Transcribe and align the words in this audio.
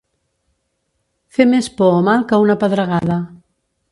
Fer 1.37 1.45
més 1.51 1.69
por 1.81 1.99
o 1.99 2.01
mal 2.09 2.25
que 2.31 2.41
una 2.47 2.57
pedregada. 2.65 3.21